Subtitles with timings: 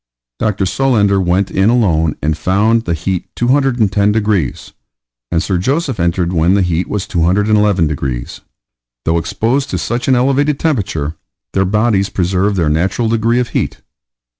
[0.39, 0.65] Dr.
[0.65, 4.71] Solander went in alone and found the heat 210 degrees,
[5.31, 8.41] and Sir Joseph entered when the heat was 211 degrees.
[9.05, 11.17] Though exposed to such an elevated temperature,
[11.53, 13.81] their bodies preserved their natural degree of heat.